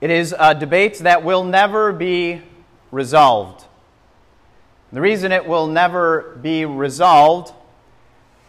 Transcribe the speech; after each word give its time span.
It 0.00 0.10
is 0.10 0.32
uh, 0.32 0.54
a 0.56 0.58
debate 0.58 0.98
that 0.98 1.24
will 1.24 1.42
never 1.42 1.92
be 1.92 2.40
resolved. 2.92 3.64
The 4.92 5.00
reason 5.00 5.32
it 5.32 5.44
will 5.44 5.66
never 5.66 6.38
be 6.40 6.64
resolved 6.64 7.52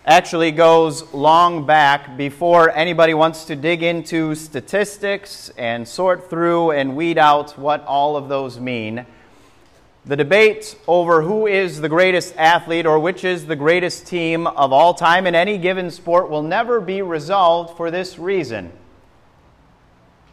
actually 0.06 0.52
goes 0.52 1.12
long 1.12 1.66
back 1.66 2.16
before 2.16 2.70
anybody 2.70 3.16
wants 3.16 3.46
to 3.46 3.56
dig 3.56 3.82
into 3.82 4.36
statistics 4.36 5.50
and 5.58 5.88
sort 5.88 6.30
through 6.30 6.72
and 6.72 6.96
weed 6.96 7.18
out 7.18 7.58
what 7.58 7.84
all 7.84 8.16
of 8.16 8.30
those 8.30 8.60
mean. 8.60 9.08
The 10.06 10.16
debate 10.16 10.78
over 10.88 11.24
who 11.24 11.48
is 11.48 11.82
the 11.82 11.90
greatest 11.90 12.36
athlete 12.38 12.86
or 12.86 13.00
which 13.00 13.24
is 13.24 13.48
the 13.48 13.56
greatest 13.56 14.06
team 14.06 14.46
of 14.46 14.72
all 14.72 14.94
time 14.94 15.26
in 15.26 15.34
any 15.34 15.58
given 15.58 15.90
sport 15.90 16.30
will 16.30 16.44
never 16.44 16.80
be 16.80 17.02
resolved 17.02 17.76
for 17.76 17.90
this 17.90 18.20
reason. 18.20 18.72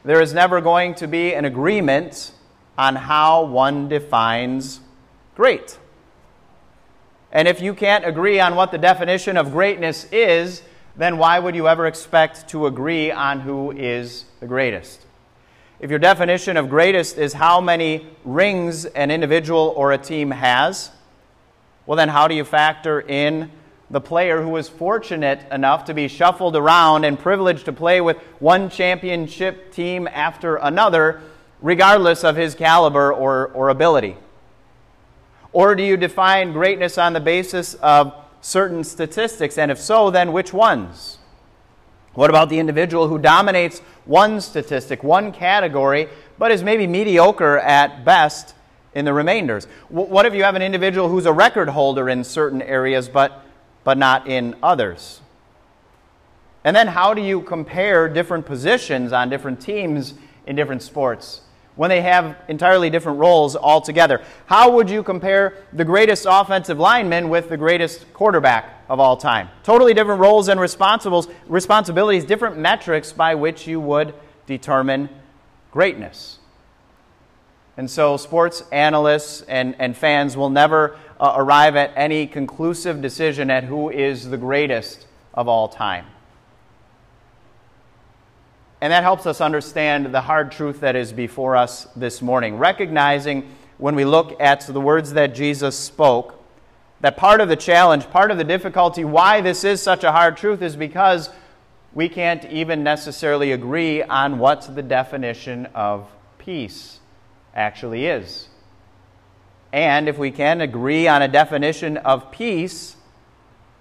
There 0.07 0.23
is 0.23 0.33
never 0.33 0.61
going 0.61 0.95
to 0.97 1.09
be 1.09 1.35
an 1.35 1.45
agreement 1.45 2.31
on 2.79 2.95
how 2.95 3.43
one 3.43 3.89
defines 3.89 4.79
great. 5.35 5.81
And 7.33 7.49
if 7.49 7.61
you 7.61 7.75
can't 7.75 8.07
agree 8.07 8.39
on 8.39 8.55
what 8.55 8.71
the 8.71 8.79
definition 8.79 9.37
of 9.37 9.51
greatness 9.51 10.05
is, 10.13 10.63
then 10.97 11.19
why 11.19 11.41
would 11.41 11.57
you 11.57 11.67
ever 11.67 11.87
expect 11.87 12.47
to 12.51 12.69
agree 12.69 13.11
on 13.11 13.41
who 13.41 13.73
is 13.73 14.27
the 14.39 14.47
greatest? 14.47 15.05
If 15.81 15.91
your 15.91 15.99
definition 15.99 16.57
of 16.57 16.71
greatest 16.71 17.19
is 17.19 17.33
how 17.33 17.61
many 17.61 18.07
rings 18.25 18.85
an 18.85 19.11
individual 19.11 19.75
or 19.77 19.91
a 19.91 19.99
team 19.99 20.31
has, 20.31 20.93
well, 21.85 21.97
then 21.97 22.11
how 22.11 22.29
do 22.29 22.37
you 22.37 22.45
factor 22.45 23.01
in 23.01 23.51
the 23.91 24.01
player 24.01 24.43
who 24.43 24.49
was 24.49 24.69
fortunate 24.69 25.41
enough 25.53 25.85
to 25.85 25.95
be 25.95 26.09
shuffled 26.09 26.57
around 26.57 27.05
and 27.05 27.19
privileged 27.19 27.65
to 27.67 27.73
play 27.73 28.01
with 28.01 28.17
one 28.41 28.69
championship 28.69 29.73
team 29.73 30.09
after 30.09 30.57
another, 30.57 31.21
regardless 31.61 32.25
of 32.25 32.37
his 32.37 32.55
caliber 32.55 33.13
or, 33.13 33.49
or 33.49 33.69
ability? 33.69 34.17
Or 35.53 35.75
do 35.75 35.83
you 35.83 35.97
define 35.97 36.53
greatness 36.53 36.99
on 36.99 37.13
the 37.13 37.21
basis 37.21 37.75
of 37.75 38.13
certain 38.41 38.85
statistics? 38.85 39.57
And 39.57 39.71
if 39.71 39.79
so, 39.79 40.11
then 40.11 40.33
which 40.33 40.53
ones? 40.53 41.19
What 42.15 42.31
about 42.31 42.49
the 42.49 42.59
individual 42.59 43.09
who 43.09 43.19
dominates 43.19 43.81
one 44.05 44.41
statistic, 44.41 45.05
one 45.05 45.33
category, 45.33 46.09
but 46.39 46.51
is 46.51 46.63
maybe 46.63 46.87
mediocre 46.87 47.59
at 47.59 48.05
best 48.05 48.55
in 48.95 49.05
the 49.05 49.13
remainders? 49.13 49.67
What 49.89 50.27
if 50.27 50.35
you 50.35 50.43
have 50.43 50.57
an 50.57 50.63
individual 50.63 51.09
who's 51.09 51.27
a 51.27 51.33
record 51.33 51.69
holder 51.69 52.09
in 52.09 52.25
certain 52.25 52.63
areas, 52.63 53.09
but, 53.09 53.45
but 53.87 53.97
not 53.97 54.27
in 54.27 54.57
others? 54.65 55.21
And 56.65 56.75
then 56.75 56.89
how 56.89 57.15
do 57.15 57.23
you 57.23 57.41
compare 57.41 58.09
different 58.09 58.45
positions 58.45 59.13
on 59.13 59.31
different 59.31 59.61
teams 59.61 60.15
in 60.45 60.57
different 60.57 60.83
sports? 60.83 61.43
when 61.77 61.91
they 61.91 62.01
have 62.01 62.37
entirely 62.49 62.89
different 62.89 63.19
roles 63.19 63.55
altogether. 63.55 64.23
How 64.47 64.71
would 64.71 64.89
you 64.89 65.03
compare 65.03 65.59
the 65.75 65.85
greatest 65.85 66.27
offensive 66.27 66.79
lineman 66.79 67.29
with 67.29 67.51
the 67.51 67.57
greatest 67.59 68.11
quarterback 68.15 68.83
of 68.89 68.99
all 68.99 69.15
time? 69.19 69.51
Totally 69.63 69.93
different 69.93 70.19
roles 70.19 70.49
and 70.49 70.59
responsibilities, 70.59 72.25
different 72.25 72.57
metrics 72.57 73.13
by 73.13 73.35
which 73.35 73.67
you 73.67 73.79
would 73.79 74.15
determine 74.47 75.11
greatness. 75.71 76.36
And 77.77 77.91
so, 77.91 78.17
sports 78.17 78.63
analysts 78.73 79.43
and, 79.43 79.77
and 79.79 79.95
fans 79.95 80.37
will 80.37 80.49
never 80.49 80.97
uh, 81.21 81.35
arrive 81.37 81.77
at 81.77 81.93
any 81.95 82.27
conclusive 82.27 83.03
decision 83.03 83.51
at 83.51 83.65
who 83.65 83.91
is 83.91 84.31
the 84.31 84.39
greatest 84.39 85.07
of 85.35 85.47
all 85.47 85.69
time. 85.69 86.07
And 88.81 88.93
that 88.93 89.03
helps 89.03 89.27
us 89.27 89.41
understand 89.41 90.15
the 90.15 90.23
hard 90.23 90.53
truth 90.53 90.81
that 90.81 90.97
is 90.97 91.13
before 91.13 91.57
us 91.57 91.87
this 91.97 92.23
morning. 92.23 92.57
Recognizing 92.57 93.49
when 93.79 93.95
we 93.95 94.05
look 94.07 94.41
at 94.41 94.61
the 94.67 94.81
words 94.81 95.13
that 95.13 95.35
Jesus 95.35 95.79
spoke, 95.79 96.43
that 97.03 97.19
part 97.19 97.43
of 97.43 97.49
the 97.51 97.57
challenge, 97.57 98.09
part 98.11 98.31
of 98.31 98.39
the 98.39 98.45
difficulty, 98.45 99.05
why 99.05 99.43
this 99.43 99.65
is 99.65 99.83
such 99.83 100.03
a 100.03 100.13
hard 100.13 100.39
truth 100.39 100.63
is 100.63 100.77
because 100.77 101.29
we 101.93 102.09
can't 102.09 102.45
even 102.47 102.83
necessarily 102.83 103.53
agree 103.53 104.03
on 104.03 104.39
what's 104.39 104.67
the 104.67 104.83
definition 104.83 105.67
of 105.75 106.11
peace 106.39 107.01
actually 107.57 108.07
is. 108.07 108.49
And 109.73 110.09
if 110.09 110.17
we 110.17 110.31
can 110.31 110.61
agree 110.61 111.09
on 111.09 111.23
a 111.23 111.29
definition 111.29 111.97
of 111.97 112.31
peace, 112.31 112.97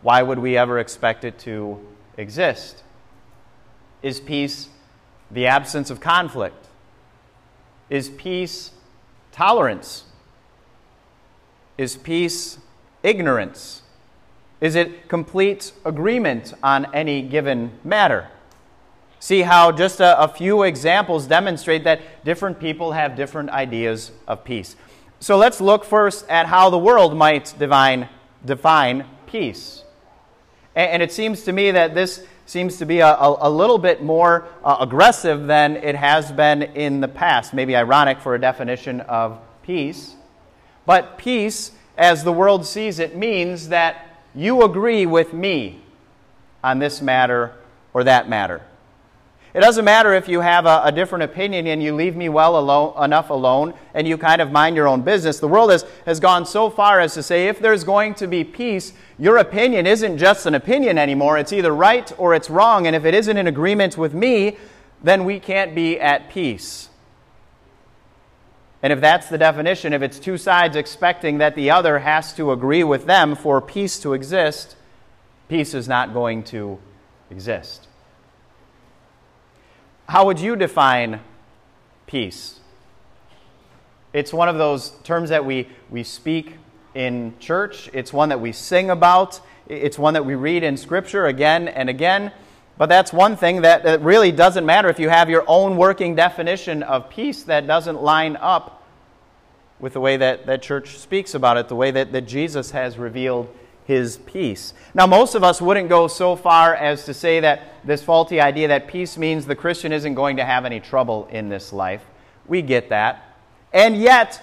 why 0.02 0.24
would 0.24 0.40
we 0.40 0.58
ever 0.58 0.80
expect 0.80 1.24
it 1.24 1.38
to 1.40 1.80
exist? 2.18 2.84
Is 4.02 4.19
peace 4.19 4.69
the 5.30 5.47
absence 5.47 5.90
of 5.90 6.00
conflict? 6.00 6.68
Is 7.90 8.09
peace 8.09 8.72
tolerance? 9.31 10.06
Is 11.78 11.97
peace 11.97 12.58
ignorance? 13.03 13.84
Is 14.62 14.75
it 14.75 15.09
complete 15.09 15.74
agreement 15.84 16.53
on 16.64 16.88
any 16.94 17.22
given 17.22 17.78
matter? 17.84 18.30
See 19.25 19.41
how 19.41 19.72
just 19.72 20.02
a, 20.02 20.22
a, 20.22 20.28
few 20.28 20.62
examples 20.62 21.25
demonstrate 21.25 21.84
that 21.86 22.24
different 22.24 22.59
people 22.59 22.91
have 22.91 23.16
different 23.16 23.50
ideas 23.50 24.12
of 24.28 24.44
peace. 24.44 24.75
So 25.19 25.36
let's 25.36 25.59
look 25.59 25.84
first 25.84 26.30
at 26.30 26.46
how 26.46 26.69
the 26.69 26.78
world 26.78 27.18
might 27.18 27.52
divine, 27.58 28.08
define 28.46 29.03
peace. 29.25 29.84
And, 30.75 30.91
and 30.91 31.02
it 31.02 31.12
seems 31.12 31.41
to 31.46 31.53
me 31.53 31.72
that 31.72 31.96
this 31.96 32.24
seems 32.46 32.78
to 32.78 32.85
be 32.85 33.00
a, 33.00 33.16
a, 33.16 33.47
a 33.47 33.50
little 33.50 33.80
bit 33.80 34.03
more 34.03 34.46
uh, 34.64 34.78
aggressive 34.80 35.47
than 35.47 35.78
it 35.78 35.96
has 35.96 36.31
been 36.31 36.62
in 36.62 37.02
the 37.02 37.08
past. 37.08 37.52
Maybe 37.52 37.75
ironic 37.75 38.19
for 38.19 38.35
a 38.35 38.40
definition 38.40 39.02
of 39.02 39.40
peace. 39.64 40.14
But 40.85 41.18
peace, 41.18 41.72
as 41.97 42.24
the 42.24 42.31
world 42.31 42.64
sees 42.64 43.00
it, 43.00 43.16
means 43.16 43.69
that 43.69 44.22
you 44.35 44.62
agree 44.62 45.08
with 45.08 45.34
me 45.34 45.81
on 46.64 46.78
this 46.78 47.02
matter 47.02 47.56
or 47.91 48.03
that 48.03 48.30
matter. 48.30 48.62
It 49.56 49.62
doesn't 49.62 49.86
matter 49.86 50.14
if 50.14 50.28
you 50.28 50.42
have 50.42 50.66
a, 50.66 50.82
a, 50.84 50.92
different 50.92 51.24
opinion 51.24 51.66
and 51.68 51.82
you 51.82 51.96
leave 51.96 52.18
me 52.18 52.28
well 52.28 52.60
alone, 52.60 53.02
enough 53.02 53.30
alone 53.30 53.74
and 53.94 54.06
you 54.06 54.18
kind 54.18 54.42
of 54.42 54.52
mind 54.52 54.76
your 54.76 54.86
own 54.86 55.02
business. 55.02 55.40
The 55.40 55.48
world 55.48 55.72
has, 55.72 55.86
has 56.06 56.20
gone 56.20 56.46
so 56.46 56.70
far 56.70 57.00
as 57.00 57.14
to 57.14 57.24
say 57.24 57.48
if 57.48 57.60
there's 57.60 57.86
going 57.86 58.16
to 58.16 58.28
be 58.28 58.44
peace, 58.44 58.92
your 59.18 59.38
opinion 59.38 59.88
isn't 59.88 60.18
just 60.18 60.46
an 60.46 60.56
opinion 60.56 60.98
anymore. 60.98 61.38
It's 61.38 61.54
either 61.54 61.74
right 61.74 62.12
or 62.18 62.36
it's 62.36 62.50
wrong. 62.50 62.86
And 62.86 62.98
if 62.98 63.06
it 63.06 63.14
isn't 63.14 63.38
in 63.38 63.48
agreement 63.48 63.98
with 63.98 64.14
me, 64.14 64.58
then 65.02 65.24
we 65.24 65.40
can't 65.40 65.74
be 65.74 66.02
at 66.02 66.30
peace. 66.30 66.90
And 68.84 68.92
if 68.92 69.00
that's 69.00 69.30
the 69.30 69.38
definition, 69.38 69.94
if 69.94 70.02
it's 70.02 70.20
two 70.20 70.38
sides 70.38 70.76
expecting 70.76 71.38
that 71.38 71.56
the 71.56 71.72
other 71.72 72.00
has 72.00 72.34
to 72.34 72.52
agree 72.52 72.84
with 72.84 73.06
them 73.06 73.38
for 73.38 73.62
peace 73.62 74.00
to 74.02 74.12
exist, 74.12 74.76
peace 75.48 75.74
is 75.74 75.88
not 75.88 76.14
going 76.14 76.44
to 76.44 76.78
exist. 77.32 77.84
How 80.16 80.28
would 80.28 80.40
you 80.40 80.56
define 80.56 81.20
peace? 82.08 82.62
It's 84.14 84.31
one 84.31 84.48
of 84.48 84.58
those 84.58 84.92
terms 85.03 85.28
that 85.28 85.44
we, 85.44 85.68
we 85.90 86.06
speak 86.06 86.56
in 86.94 87.34
church, 87.38 87.90
it's 87.92 88.14
one 88.14 88.30
that 88.30 88.40
we 88.40 88.53
sing 88.53 88.92
about, 88.92 89.42
it's 89.68 90.00
one 90.00 90.14
that 90.14 90.26
we 90.26 90.36
read 90.36 90.64
in 90.64 90.78
Scripture 90.78 91.26
again 91.26 91.68
and 91.68 91.90
again. 91.90 92.31
But 92.78 92.86
that's 92.86 93.12
one 93.12 93.36
thing 93.36 93.64
that, 93.64 93.84
that 93.84 94.00
really 94.03 94.31
doesn't 94.31 94.66
matter 94.66 94.88
if 94.88 95.00
you 95.00 95.09
have 95.09 95.30
your 95.30 95.44
own 95.48 95.76
working 95.76 96.16
definition 96.16 96.82
of 96.82 97.09
peace 97.09 97.44
that 97.44 97.68
doesn't 97.68 98.02
line 98.02 98.38
up 98.38 98.88
with 99.82 99.91
the 99.91 100.00
way 100.00 100.16
that, 100.16 100.46
that 100.46 100.62
church 100.62 100.97
speaks 100.97 101.34
about 101.34 101.58
it, 101.58 101.67
the 101.67 101.76
way 101.76 101.91
that, 101.91 102.14
that 102.14 102.22
Jesus 102.22 102.72
has 102.72 102.97
revealed 102.97 103.53
his 103.85 104.17
peace. 104.17 104.73
Now, 104.93 105.05
most 105.05 105.35
of 105.35 105.43
us 105.43 105.61
wouldn't 105.61 105.90
go 105.90 106.08
so 106.08 106.35
far 106.35 106.73
as 106.76 107.05
to 107.05 107.14
say 107.14 107.40
that 107.40 107.61
this 107.84 108.03
faulty 108.03 108.41
idea 108.41 108.67
that 108.67 108.87
peace 108.87 109.17
means 109.17 109.46
the 109.46 109.55
Christian 109.55 109.91
isn't 109.91 110.16
going 110.16 110.37
to 110.37 110.46
have 110.46 110.66
any 110.66 110.79
trouble 110.79 111.28
in 111.32 111.49
this 111.49 111.72
life. 111.72 112.03
We 112.47 112.61
get 112.61 112.90
that. 112.90 113.37
And 113.72 113.96
yet, 113.96 114.41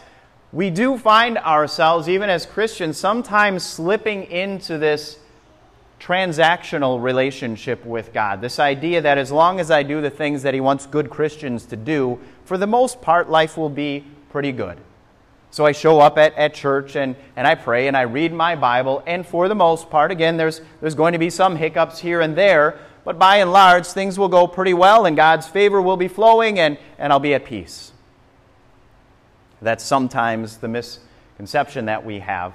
we 0.53 0.71
do 0.71 0.97
find 0.97 1.39
ourselves, 1.39 2.09
even 2.09 2.31
as 2.31 2.47
Christians, 2.47 2.99
sometimes 2.99 3.65
slipping 3.65 4.25
into 4.25 4.79
this 4.79 5.19
transactional 5.99 7.03
relationship 7.03 7.85
with 7.85 8.13
God. 8.13 8.41
This 8.41 8.59
idea 8.59 9.01
that 9.01 9.19
as 9.19 9.33
long 9.33 9.61
as 9.61 9.71
I 9.71 9.83
do 9.83 10.01
the 10.01 10.11
things 10.11 10.43
that 10.43 10.53
He 10.53 10.61
wants 10.61 10.87
good 10.87 11.11
Christians 11.11 11.65
to 11.67 11.77
do, 11.77 12.19
for 12.45 12.59
the 12.59 12.67
most 12.67 13.01
part, 13.01 13.31
life 13.31 13.57
will 13.57 13.71
be 13.71 14.05
pretty 14.31 14.53
good. 14.53 14.79
So 15.53 15.67
I 15.67 15.73
show 15.73 16.01
up 16.01 16.17
at, 16.17 16.35
at 16.35 16.55
church 16.55 16.97
and, 16.97 17.15
and 17.37 17.47
I 17.47 17.55
pray 17.55 17.87
and 17.87 17.95
I 17.95 18.03
read 18.03 18.33
my 18.33 18.57
Bible, 18.57 19.03
and 19.07 19.25
for 19.25 19.49
the 19.49 19.55
most 19.55 19.91
part, 19.91 20.11
again, 20.11 20.39
there's, 20.39 20.63
there's 20.81 20.95
going 20.95 21.13
to 21.13 21.19
be 21.19 21.29
some 21.29 21.57
hiccups 21.57 21.99
here 21.99 22.23
and 22.23 22.35
there, 22.35 22.79
but 23.05 23.19
by 23.19 23.37
and 23.37 23.53
large, 23.53 23.87
things 23.87 24.19
will 24.19 24.29
go 24.31 24.47
pretty 24.47 24.73
well 24.73 25.05
and 25.05 25.15
God's 25.15 25.47
favor 25.47 25.83
will 25.83 25.99
be 25.99 26.09
flowing 26.09 26.59
and, 26.59 26.79
and 26.99 27.13
I'll 27.13 27.21
be 27.21 27.35
at 27.35 27.45
peace. 27.45 27.93
That's 29.61 29.85
sometimes 29.85 30.57
the 30.57 30.69
misconception 30.69 31.85
that 31.85 32.05
we 32.05 32.21
have. 32.21 32.55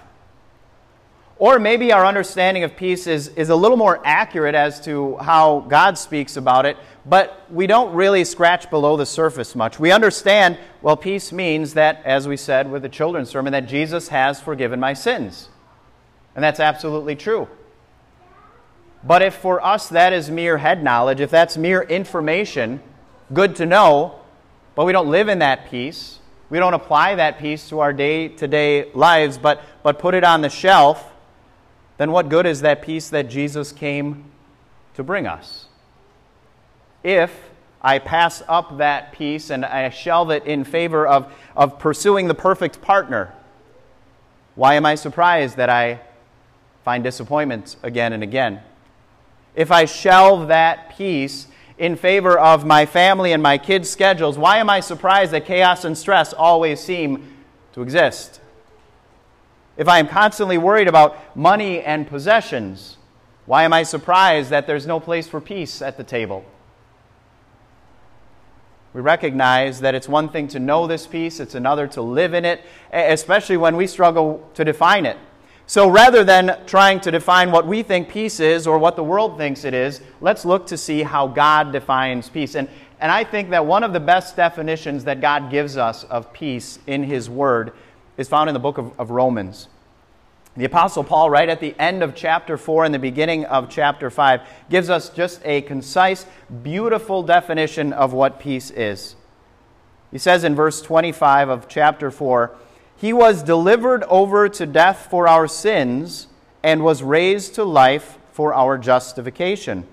Or 1.39 1.59
maybe 1.59 1.93
our 1.93 2.05
understanding 2.05 2.63
of 2.63 2.75
peace 2.75 3.05
is, 3.05 3.27
is 3.29 3.49
a 3.49 3.55
little 3.55 3.77
more 3.77 4.01
accurate 4.03 4.55
as 4.55 4.81
to 4.81 5.17
how 5.17 5.59
God 5.61 5.97
speaks 5.97 6.35
about 6.35 6.65
it, 6.65 6.77
but 7.05 7.45
we 7.51 7.67
don't 7.67 7.93
really 7.93 8.23
scratch 8.23 8.69
below 8.71 8.97
the 8.97 9.05
surface 9.05 9.55
much. 9.55 9.79
We 9.79 9.91
understand, 9.91 10.57
well, 10.81 10.97
peace 10.97 11.31
means 11.31 11.75
that, 11.75 12.01
as 12.05 12.27
we 12.27 12.37
said 12.37 12.71
with 12.71 12.81
the 12.81 12.89
children's 12.89 13.29
sermon, 13.29 13.51
that 13.53 13.67
Jesus 13.67 14.07
has 14.07 14.41
forgiven 14.41 14.79
my 14.79 14.93
sins. 14.93 15.49
And 16.35 16.43
that's 16.43 16.59
absolutely 16.59 17.15
true. 17.15 17.47
But 19.03 19.21
if 19.21 19.35
for 19.35 19.63
us 19.63 19.89
that 19.89 20.13
is 20.13 20.31
mere 20.31 20.57
head 20.57 20.83
knowledge, 20.83 21.19
if 21.19 21.29
that's 21.29 21.55
mere 21.55 21.81
information, 21.81 22.81
good 23.31 23.55
to 23.57 23.65
know, 23.65 24.19
but 24.73 24.85
we 24.85 24.91
don't 24.91 25.09
live 25.09 25.29
in 25.29 25.39
that 25.39 25.69
peace, 25.69 26.19
we 26.49 26.57
don't 26.57 26.73
apply 26.73 27.15
that 27.15 27.37
peace 27.37 27.69
to 27.69 27.79
our 27.79 27.93
day 27.93 28.27
to 28.29 28.47
day 28.47 28.91
lives, 28.93 29.37
but, 29.37 29.61
but 29.83 29.99
put 29.99 30.15
it 30.15 30.23
on 30.23 30.41
the 30.41 30.49
shelf, 30.49 31.13
then 31.97 32.11
what 32.11 32.29
good 32.29 32.45
is 32.45 32.61
that 32.61 32.81
peace 32.81 33.09
that 33.09 33.29
Jesus 33.29 33.71
came 33.71 34.25
to 34.95 35.03
bring 35.03 35.27
us? 35.27 35.65
If 37.03 37.31
I 37.81 37.99
pass 37.99 38.43
up 38.47 38.77
that 38.77 39.11
peace 39.11 39.49
and 39.49 39.65
I 39.65 39.89
shelve 39.89 40.31
it 40.31 40.45
in 40.45 40.63
favor 40.63 41.07
of, 41.07 41.31
of 41.55 41.79
pursuing 41.79 42.27
the 42.27 42.35
perfect 42.35 42.81
partner, 42.81 43.33
why 44.55 44.75
am 44.75 44.85
I 44.85 44.95
surprised 44.95 45.57
that 45.57 45.69
I 45.69 45.99
find 46.83 47.03
disappointment 47.03 47.75
again 47.83 48.13
and 48.13 48.23
again? 48.23 48.61
If 49.55 49.71
I 49.71 49.85
shelve 49.85 50.49
that 50.49 50.95
peace 50.97 51.47
in 51.77 51.95
favor 51.95 52.37
of 52.37 52.65
my 52.65 52.85
family 52.85 53.33
and 53.33 53.41
my 53.41 53.57
kids' 53.57 53.89
schedules, 53.89 54.37
why 54.37 54.57
am 54.57 54.69
I 54.69 54.79
surprised 54.79 55.31
that 55.31 55.45
chaos 55.45 55.83
and 55.83 55.97
stress 55.97 56.33
always 56.33 56.79
seem 56.79 57.35
to 57.73 57.81
exist? 57.81 58.39
If 59.77 59.87
I 59.87 59.99
am 59.99 60.07
constantly 60.07 60.57
worried 60.57 60.87
about 60.87 61.35
money 61.35 61.81
and 61.81 62.07
possessions, 62.07 62.97
why 63.45 63.63
am 63.63 63.73
I 63.73 63.83
surprised 63.83 64.49
that 64.49 64.67
there's 64.67 64.87
no 64.87 64.99
place 64.99 65.27
for 65.27 65.39
peace 65.39 65.81
at 65.81 65.97
the 65.97 66.03
table? 66.03 66.43
We 68.93 69.01
recognize 69.01 69.81
that 69.81 69.93
it's 69.93 70.09
one 70.09 70.29
thing 70.29 70.47
to 70.49 70.59
know 70.59 70.87
this 70.87 71.05
peace, 71.05 71.39
it's 71.39 71.53
another 71.53 71.87
to 71.89 72.01
live 72.01 72.33
in 72.33 72.43
it, 72.43 72.61
especially 72.91 73.57
when 73.57 73.75
we 73.75 73.85
struggle 73.85 74.49
to 74.55 74.65
define 74.65 75.05
it. 75.05 75.17
So 75.67 75.89
rather 75.89 76.23
than 76.23 76.57
trying 76.65 77.01
to 77.01 77.11
define 77.11 77.51
what 77.51 77.67
we 77.67 77.83
think 77.83 78.09
peace 78.09 78.39
is 78.39 78.65
or 78.65 78.79
what 78.79 78.95
the 78.95 79.03
world 79.03 79.37
thinks 79.37 79.65
it 79.65 79.73
is, 79.73 80.01
let's 80.21 80.45
look 80.45 80.65
to 80.67 80.77
see 80.77 81.03
how 81.03 81.27
God 81.27 81.71
defines 81.71 82.29
peace. 82.29 82.55
And, 82.55 82.69
and 82.99 83.11
I 83.11 83.23
think 83.25 83.49
that 83.51 83.65
one 83.65 83.83
of 83.83 83.93
the 83.93 83.99
best 83.99 84.35
definitions 84.35 85.03
that 85.03 85.21
God 85.21 85.51
gives 85.51 85.77
us 85.77 86.05
of 86.05 86.33
peace 86.33 86.79
in 86.87 87.03
His 87.03 87.29
Word 87.29 87.73
is 88.17 88.27
found 88.27 88.49
in 88.49 88.53
the 88.53 88.59
book 88.59 88.77
of, 88.77 88.99
of 88.99 89.11
Romans. 89.11 89.67
The 90.57 90.65
Apostle 90.65 91.03
Paul, 91.03 91.29
right 91.29 91.47
at 91.47 91.59
the 91.59 91.75
end 91.77 92.01
of 92.01 92.15
chapter 92.15 92.57
4 92.57 92.85
and 92.85 92.93
the 92.93 92.99
beginning 92.99 93.45
of 93.45 93.69
chapter 93.69 94.09
5, 94.09 94.41
gives 94.71 94.89
us 94.89 95.09
just 95.09 95.39
a 95.45 95.61
concise, 95.61 96.25
beautiful 96.63 97.21
definition 97.21 97.93
of 97.93 98.11
what 98.11 98.39
peace 98.39 98.71
is. 98.71 99.15
He 100.11 100.17
says 100.17 100.43
in 100.43 100.55
verse 100.55 100.81
25 100.81 101.49
of 101.49 101.67
chapter 101.67 102.09
4 102.09 102.55
He 102.95 103.13
was 103.13 103.43
delivered 103.43 104.03
over 104.05 104.49
to 104.49 104.65
death 104.65 105.07
for 105.11 105.27
our 105.27 105.47
sins 105.47 106.25
and 106.63 106.83
was 106.83 107.03
raised 107.03 107.53
to 107.55 107.63
life 107.63 108.17
for 108.31 108.51
our 108.51 108.79
justification. 108.79 109.85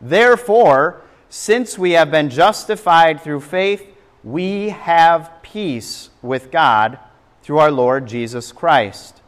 Therefore, 0.00 1.02
since 1.28 1.76
we 1.76 1.92
have 1.92 2.12
been 2.12 2.30
justified 2.30 3.20
through 3.20 3.40
faith, 3.40 3.84
we 4.22 4.68
have 4.68 5.32
peace 5.42 6.10
with 6.22 6.52
God 6.52 7.00
through 7.44 7.58
our 7.58 7.70
Lord 7.70 8.06
Jesus 8.06 8.52
Christ, 8.52 9.20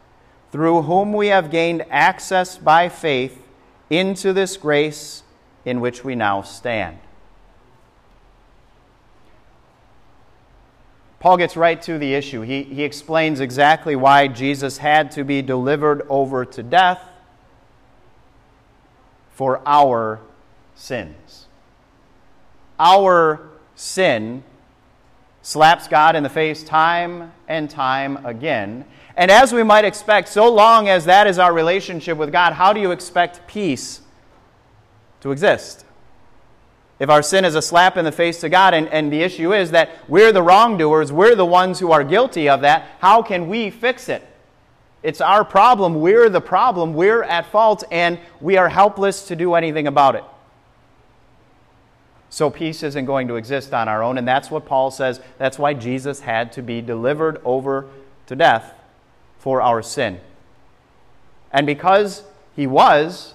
through 0.51 0.83
whom 0.83 1.13
we 1.13 1.27
have 1.27 1.51
gained 1.51 1.85
access 1.91 2.57
by 2.57 2.89
faith 2.89 3.47
into 3.91 4.33
this 4.33 4.57
grace 4.57 5.23
in 5.67 5.83
which 5.83 6.03
we 6.03 6.15
now 6.15 6.41
stand. 6.41 6.97
Paul 11.21 11.37
gets 11.37 11.59
right 11.59 11.81
to 11.83 11.99
the 11.99 12.15
issue. 12.15 12.41
He, 12.41 12.63
he 12.63 12.85
explains 12.85 13.41
exactly 13.41 13.97
why 13.97 14.29
Jesus 14.29 14.79
had 14.79 15.11
to 15.13 15.23
be 15.23 15.43
delivered 15.43 16.07
over 16.09 16.47
to 16.47 16.63
death 16.63 17.03
for 19.33 19.61
our 19.67 20.21
sins. 20.75 21.49
Our 22.79 23.47
sin 23.75 24.43
slaps 25.47 25.87
God 25.87 26.17
in 26.17 26.25
the 26.25 26.29
face 26.29 26.65
time 26.65 27.33
and 27.47 27.71
time 27.71 28.27
again. 28.27 28.85
And 29.17 29.31
as 29.31 29.53
we 29.53 29.63
might 29.63 29.85
expect, 29.85 30.29
so 30.29 30.53
long 30.53 30.89
as 30.89 31.05
that 31.05 31.29
is 31.29 31.39
our 31.39 31.53
relationship 31.53 32.19
with 32.19 32.33
God, 32.33 32.55
how 32.55 32.73
do 32.73 32.81
you 32.81 32.91
expect 32.91 33.47
peace 33.47 34.01
to 35.21 35.31
exist? 35.31 35.85
If 36.99 37.09
our 37.11 37.23
sin 37.23 37.45
is 37.45 37.55
a 37.55 37.63
slap 37.63 37.97
in 37.97 38.05
the 38.05 38.11
face 38.11 38.41
to 38.41 38.49
God, 38.49 38.75
and, 38.75 38.89
and 38.89 39.13
the 39.13 39.23
issue 39.23 39.55
is 39.55 39.71
that 39.71 39.91
we're 40.09 40.33
the 40.33 40.43
wrongdoers, 40.43 41.13
we're 41.13 41.37
the 41.37 41.47
ones 41.47 41.79
who 41.79 41.93
are 41.93 42.03
guilty 42.03 42.49
of 42.49 42.63
that, 42.63 42.97
how 42.99 43.23
can 43.23 43.49
we 43.49 43.71
fix 43.71 44.09
it? 44.09 44.27
It's 45.05 45.21
our 45.21 45.45
problem. 45.45 46.01
We're 46.01 46.29
the 46.29 46.41
problem. 46.41 46.93
We're 46.93 47.23
at 47.23 47.47
fault, 47.53 47.85
and 47.93 48.19
we 48.41 48.57
are 48.57 48.69
helpless 48.69 49.29
to 49.29 49.37
do 49.37 49.55
anything 49.55 49.87
about 49.87 50.17
it. 50.17 50.25
So 52.37 52.51
peace 52.51 52.83
isn't 52.83 53.07
going 53.07 53.29
to 53.29 53.37
exist 53.37 53.73
on 53.73 53.89
our 53.89 54.03
own. 54.03 54.19
And 54.19 54.29
that's 54.29 54.51
what 54.51 54.67
Paul 54.67 54.91
says. 54.91 55.23
That's 55.39 55.59
why 55.59 55.73
Jesus 55.73 56.21
had 56.21 56.53
to 56.53 56.63
be 56.63 56.83
delivered 56.83 57.41
over 57.47 57.89
to 58.27 58.37
death 58.37 58.75
for 59.39 59.63
our 59.63 59.81
sin. 59.81 60.21
And 61.51 61.67
because 61.67 62.25
he 62.55 62.67
was, 62.67 63.33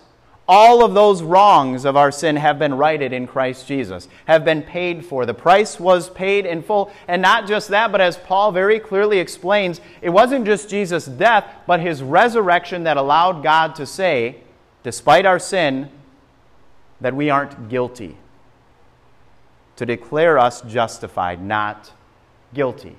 all 0.48 0.86
of 0.86 0.94
those 0.94 1.24
wrongs 1.24 1.84
of 1.84 1.98
our 1.98 2.12
sin 2.12 2.36
have 2.36 2.60
been 2.60 2.76
righted 2.76 3.12
in 3.12 3.26
Christ 3.26 3.68
Jesus, 3.68 4.08
have 4.26 4.46
been 4.46 4.62
paid 4.62 5.04
for. 5.04 5.26
The 5.26 5.34
price 5.34 5.80
was 5.80 6.12
paid 6.12 6.46
in 6.46 6.62
full. 6.62 6.92
And 7.08 7.24
not 7.24 7.48
just 7.48 7.70
that, 7.70 7.92
but 7.92 8.02
as 8.02 8.18
Paul 8.18 8.52
very 8.52 8.80
clearly 8.80 9.18
explains, 9.18 9.82
it 10.04 10.12
wasn't 10.12 10.46
just 10.46 10.70
Jesus' 10.70 11.08
death, 11.08 11.52
but 11.66 11.80
his 11.80 12.04
resurrection 12.04 12.84
that 12.84 12.98
allowed 12.98 13.42
God 13.42 13.74
to 13.78 13.88
say, 13.88 14.42
despite 14.84 15.26
our 15.26 15.40
sin, 15.40 15.90
that 17.00 17.16
we 17.16 17.32
aren't 17.32 17.68
guilty 17.68 18.16
to 19.76 19.86
declare 19.86 20.38
us 20.38 20.62
justified, 20.62 21.42
not 21.42 21.92
guilty. 22.54 22.96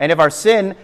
And 0.00 0.12
if 0.12 0.18
our 0.18 0.30
sin 0.30 0.76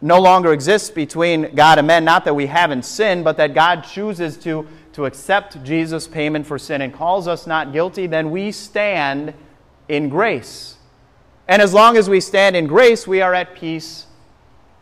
no 0.00 0.20
longer 0.20 0.52
exists 0.52 0.90
between 0.90 1.54
God 1.54 1.78
and 1.78 1.86
men, 1.86 2.04
not 2.04 2.24
that 2.24 2.34
we 2.34 2.46
haven't 2.46 2.84
sinned, 2.84 3.24
but 3.24 3.36
that 3.36 3.54
God 3.54 3.82
chooses 3.82 4.36
to, 4.38 4.66
to 4.94 5.04
accept 5.04 5.62
Jesus' 5.62 6.08
payment 6.08 6.46
for 6.46 6.58
sin 6.58 6.82
and 6.82 6.92
calls 6.92 7.28
us 7.28 7.46
not 7.46 7.72
guilty, 7.72 8.06
then 8.06 8.30
we 8.30 8.50
stand 8.50 9.32
in 9.88 10.08
grace. 10.08 10.76
And 11.46 11.62
as 11.62 11.72
long 11.72 11.96
as 11.96 12.08
we 12.08 12.20
stand 12.20 12.56
in 12.56 12.66
grace, 12.66 13.06
we 13.06 13.20
are 13.20 13.34
at 13.34 13.54
peace 13.54 14.06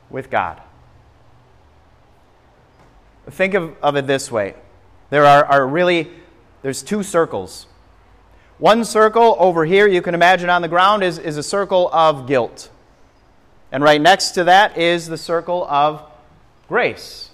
with 0.08 0.30
God. 0.30 0.60
Think 3.28 3.54
of, 3.54 3.76
of 3.82 3.96
it 3.96 4.06
this 4.06 4.30
way. 4.30 4.54
There 5.10 5.26
are, 5.26 5.44
are 5.44 5.66
really, 5.66 6.10
there's 6.62 6.82
two 6.82 7.02
circles 7.02 7.66
one 8.60 8.84
circle 8.84 9.36
over 9.38 9.64
here, 9.64 9.88
you 9.88 10.02
can 10.02 10.14
imagine 10.14 10.50
on 10.50 10.60
the 10.60 10.68
ground, 10.68 11.02
is, 11.02 11.18
is 11.18 11.38
a 11.38 11.42
circle 11.42 11.88
of 11.92 12.26
guilt. 12.26 12.70
And 13.72 13.82
right 13.82 14.00
next 14.00 14.32
to 14.32 14.44
that 14.44 14.76
is 14.76 15.06
the 15.06 15.16
circle 15.16 15.66
of 15.68 16.02
grace. 16.68 17.30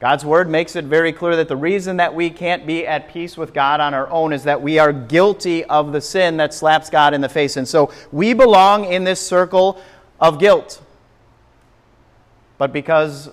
God's 0.00 0.24
word 0.24 0.48
makes 0.48 0.74
it 0.74 0.86
very 0.86 1.12
clear 1.12 1.36
that 1.36 1.48
the 1.48 1.56
reason 1.56 1.98
that 1.98 2.14
we 2.14 2.30
can't 2.30 2.66
be 2.66 2.86
at 2.86 3.12
peace 3.12 3.36
with 3.36 3.52
God 3.52 3.80
on 3.80 3.94
our 3.94 4.08
own 4.08 4.32
is 4.32 4.44
that 4.44 4.62
we 4.62 4.78
are 4.78 4.92
guilty 4.92 5.64
of 5.64 5.92
the 5.92 6.00
sin 6.00 6.38
that 6.38 6.54
slaps 6.54 6.88
God 6.88 7.12
in 7.12 7.20
the 7.20 7.28
face. 7.28 7.56
And 7.56 7.66
so 7.66 7.92
we 8.10 8.32
belong 8.32 8.84
in 8.84 9.04
this 9.04 9.20
circle 9.20 9.82
of 10.18 10.38
guilt. 10.38 10.80
But 12.56 12.72
because 12.72 13.30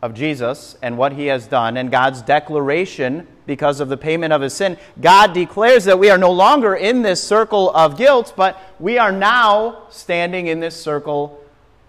of 0.00 0.14
Jesus 0.14 0.76
and 0.80 0.96
what 0.96 1.12
he 1.12 1.26
has 1.26 1.46
done 1.46 1.76
and 1.76 1.90
God's 1.90 2.22
declaration 2.22 3.26
because 3.46 3.80
of 3.80 3.88
the 3.88 3.96
payment 3.96 4.32
of 4.32 4.40
his 4.40 4.54
sin, 4.54 4.76
God 5.00 5.32
declares 5.32 5.84
that 5.84 5.98
we 5.98 6.10
are 6.10 6.18
no 6.18 6.30
longer 6.30 6.74
in 6.74 7.02
this 7.02 7.22
circle 7.22 7.70
of 7.70 7.96
guilt, 7.96 8.34
but 8.36 8.58
we 8.78 8.98
are 8.98 9.12
now 9.12 9.86
standing 9.90 10.46
in 10.46 10.60
this 10.60 10.80
circle 10.80 11.42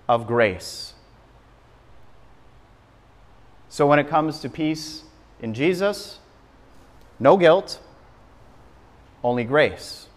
of 0.07 0.25
grace. 0.25 0.93
So 3.69 3.85
when 3.85 3.99
it 3.99 4.07
comes 4.09 4.39
to 4.39 4.49
peace 4.49 5.03
in 5.41 5.53
Jesus, 5.53 6.19
no 7.19 7.37
guilt, 7.37 7.79
only 9.23 9.43
grace. 9.43 10.08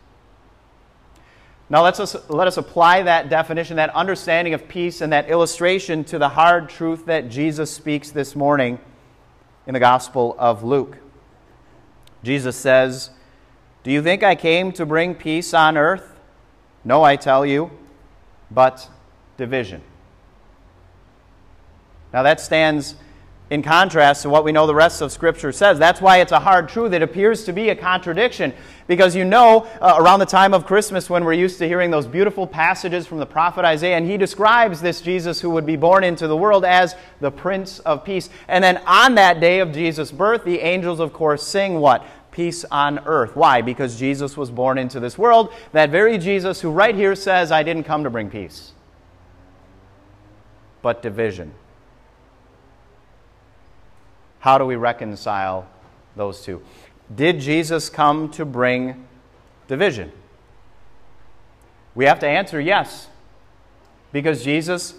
Now, 1.73 1.83
let's 1.83 2.01
us, 2.01 2.15
let 2.29 2.47
us 2.47 2.59
apply 2.59 3.05
that 3.05 3.31
definition, 3.31 3.77
that 3.79 3.89
understanding 3.95 4.53
of 4.53 4.69
peace, 4.69 5.01
and 5.01 5.11
that 5.15 5.31
illustration 5.31 6.05
to 6.05 6.19
the 6.19 6.29
hard 6.29 6.69
truth 6.69 7.07
that 7.07 7.31
Jesus 7.31 7.71
speaks 7.71 8.11
this 8.11 8.37
morning 8.37 8.79
in 9.67 9.73
the 9.73 9.81
Gospel 9.81 10.37
of 10.39 10.63
Luke. 10.63 10.99
Jesus 12.23 12.57
says, 12.57 13.09
Do 13.85 13.91
you 13.91 14.03
think 14.03 14.23
I 14.23 14.35
came 14.35 14.73
to 14.73 14.85
bring 14.85 15.15
peace 15.15 15.55
on 15.55 15.79
earth? 15.79 16.21
No, 16.85 17.03
I 17.03 17.17
tell 17.17 17.47
you, 17.47 17.71
but 18.51 18.91
division. 19.39 19.81
Now, 22.13 22.23
that 22.23 22.39
stands 22.39 22.97
in 23.53 23.63
contrast 23.63 24.23
to 24.23 24.31
what 24.31 24.45
we 24.45 24.51
know 24.51 24.67
the 24.67 24.75
rest 24.75 25.03
of 25.03 25.13
Scripture 25.13 25.53
says. 25.53 25.79
That's 25.79 26.01
why 26.01 26.21
it's 26.21 26.33
a 26.33 26.41
hard 26.41 26.71
truth. 26.71 26.95
It 26.95 27.03
appears 27.03 27.45
to 27.45 27.53
be 27.53 27.69
a 27.69 27.77
contradiction 27.77 28.55
because 28.87 29.15
you 29.15 29.27
know, 29.27 29.69
uh, 29.79 29.97
around 29.99 30.21
the 30.21 30.27
time 30.27 30.55
of 30.55 30.65
Christmas 30.65 31.11
when 31.11 31.23
we're 31.23 31.35
used 31.35 31.59
to 31.59 31.69
hearing 31.69 31.91
those 31.91 32.07
beautiful 32.07 32.47
passages 32.47 33.07
from 33.07 33.19
the 33.19 33.27
prophet 33.27 33.67
Isaiah, 33.67 33.99
and 33.99 34.07
he 34.07 34.17
describes 34.17 34.81
this 34.81 35.03
Jesus 35.03 35.39
who 35.39 35.51
would 35.51 35.67
be 35.67 35.77
born 35.77 36.03
into 36.03 36.27
the 36.29 36.37
world 36.37 36.65
as 36.65 36.97
the 37.21 37.31
Prince 37.31 37.79
of 37.81 38.07
Peace. 38.07 38.31
And 38.49 38.65
then 38.65 38.79
on 38.87 39.17
that 39.17 39.39
day 39.39 39.59
of 39.59 39.71
Jesus' 39.71 40.11
birth, 40.11 40.45
the 40.45 40.61
angels, 40.61 40.99
of 40.99 41.13
course, 41.13 41.47
sing 41.47 41.79
what? 41.79 42.07
Peace 42.31 42.65
on 42.71 43.01
earth. 43.01 43.37
Why? 43.37 43.61
Because 43.61 43.99
Jesus 43.99 44.35
was 44.35 44.51
born 44.51 44.79
into 44.79 44.99
this 44.99 45.19
world. 45.19 45.53
That 45.73 45.91
very 45.91 46.17
Jesus 46.17 46.63
who 46.63 46.71
right 46.71 46.95
here 46.95 47.15
says, 47.15 47.53
I 47.53 47.65
didn't 47.65 47.85
come 47.85 48.05
to 48.05 48.11
bring 48.11 48.31
peace, 48.31 48.73
but 50.81 51.03
division. 51.03 51.53
How 54.43 54.59
do 54.59 54.67
we 54.67 54.75
reconcile 54.75 55.69
those 56.17 56.43
two? 56.43 56.63
Did 57.15 57.39
Jesus 57.39 57.89
come 57.89 58.29
to 58.31 58.45
bring 58.45 59.07
division? 59.69 60.11
We 61.95 62.07
have 62.07 62.19
to 62.19 62.27
answer 62.29 62.61
yes, 62.61 63.07
because 64.11 64.43
Jesus 64.43 64.95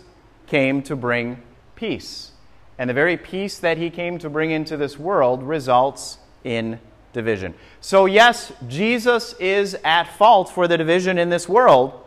came 0.48 0.82
to 0.84 0.96
bring 0.96 1.44
peace. 1.76 2.32
And 2.78 2.90
the 2.90 2.94
very 2.94 3.18
peace 3.18 3.60
that 3.60 3.78
he 3.78 3.90
came 3.90 4.18
to 4.20 4.30
bring 4.30 4.52
into 4.52 4.78
this 4.78 4.98
world 4.98 5.44
results 5.44 6.20
in 6.46 6.80
division. 7.12 7.54
So, 7.82 8.06
yes, 8.06 8.54
Jesus 8.70 9.34
is 9.42 9.76
at 9.84 10.06
fault 10.06 10.52
for 10.52 10.70
the 10.70 10.78
division 10.78 11.18
in 11.18 11.30
this 11.30 11.50
world 11.50 12.02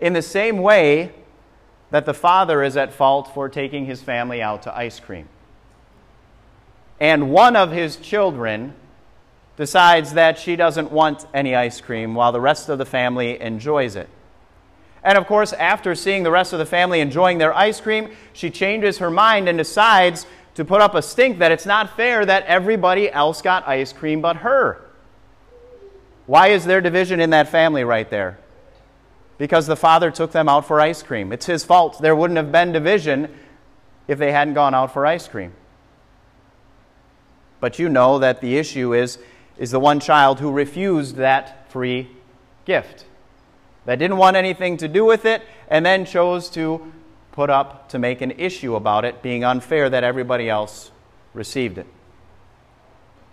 in 0.00 0.14
the 0.14 0.22
same 0.22 0.58
way 0.58 1.12
that 1.92 2.06
the 2.06 2.14
Father 2.14 2.64
is 2.64 2.76
at 2.76 2.92
fault 2.92 3.32
for 3.32 3.48
taking 3.48 3.86
his 3.86 4.02
family 4.02 4.42
out 4.42 4.62
to 4.62 4.76
ice 4.76 4.98
cream 4.98 5.28
and 7.04 7.30
one 7.30 7.54
of 7.54 7.70
his 7.70 7.96
children 7.96 8.72
decides 9.58 10.14
that 10.14 10.38
she 10.38 10.56
doesn't 10.56 10.90
want 10.90 11.26
any 11.34 11.54
ice 11.54 11.78
cream 11.78 12.14
while 12.14 12.32
the 12.32 12.40
rest 12.40 12.70
of 12.70 12.78
the 12.78 12.86
family 12.86 13.38
enjoys 13.42 13.94
it. 13.94 14.08
And 15.02 15.18
of 15.18 15.26
course, 15.26 15.52
after 15.52 15.94
seeing 15.94 16.22
the 16.22 16.30
rest 16.30 16.54
of 16.54 16.58
the 16.58 16.64
family 16.64 17.00
enjoying 17.00 17.36
their 17.36 17.54
ice 17.54 17.78
cream, 17.78 18.08
she 18.32 18.48
changes 18.48 18.96
her 18.98 19.10
mind 19.10 19.50
and 19.50 19.58
decides 19.58 20.24
to 20.54 20.64
put 20.64 20.80
up 20.80 20.94
a 20.94 21.02
stink 21.02 21.40
that 21.40 21.52
it's 21.52 21.66
not 21.66 21.94
fair 21.94 22.24
that 22.24 22.46
everybody 22.46 23.12
else 23.12 23.42
got 23.42 23.68
ice 23.68 23.92
cream 23.92 24.22
but 24.22 24.36
her. 24.36 24.80
Why 26.24 26.48
is 26.48 26.64
there 26.64 26.80
division 26.80 27.20
in 27.20 27.28
that 27.30 27.50
family 27.50 27.84
right 27.84 28.08
there? 28.08 28.38
Because 29.36 29.66
the 29.66 29.76
father 29.76 30.10
took 30.10 30.32
them 30.32 30.48
out 30.48 30.66
for 30.66 30.80
ice 30.80 31.02
cream. 31.02 31.34
It's 31.34 31.44
his 31.44 31.64
fault. 31.64 32.00
There 32.00 32.16
wouldn't 32.16 32.38
have 32.38 32.50
been 32.50 32.72
division 32.72 33.28
if 34.08 34.18
they 34.18 34.32
hadn't 34.32 34.54
gone 34.54 34.74
out 34.74 34.94
for 34.94 35.04
ice 35.04 35.28
cream. 35.28 35.52
But 37.64 37.78
you 37.78 37.88
know 37.88 38.18
that 38.18 38.42
the 38.42 38.58
issue 38.58 38.92
is, 38.92 39.18
is 39.56 39.70
the 39.70 39.80
one 39.80 39.98
child 39.98 40.38
who 40.38 40.52
refused 40.52 41.16
that 41.16 41.70
free 41.70 42.10
gift, 42.66 43.06
that 43.86 43.98
didn't 43.98 44.18
want 44.18 44.36
anything 44.36 44.76
to 44.76 44.86
do 44.86 45.06
with 45.06 45.24
it, 45.24 45.40
and 45.68 45.86
then 45.86 46.04
chose 46.04 46.50
to 46.50 46.92
put 47.32 47.48
up 47.48 47.88
to 47.88 47.98
make 47.98 48.20
an 48.20 48.32
issue 48.32 48.76
about 48.76 49.06
it 49.06 49.22
being 49.22 49.44
unfair 49.44 49.88
that 49.88 50.04
everybody 50.04 50.50
else 50.50 50.90
received 51.32 51.78
it. 51.78 51.86